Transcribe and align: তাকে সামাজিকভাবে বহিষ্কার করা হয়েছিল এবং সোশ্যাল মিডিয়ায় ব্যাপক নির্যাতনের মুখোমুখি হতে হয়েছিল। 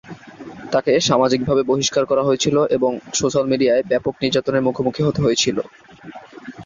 তাকে 0.71 0.91
সামাজিকভাবে 1.01 1.61
বহিষ্কার 1.63 2.03
করা 2.05 2.23
হয়েছিল 2.23 2.55
এবং 2.69 2.91
সোশ্যাল 3.13 3.45
মিডিয়ায় 3.47 3.83
ব্যাপক 3.83 4.13
নির্যাতনের 4.23 4.65
মুখোমুখি 4.67 5.01
হতে 5.03 5.19
হয়েছিল। 5.21 5.57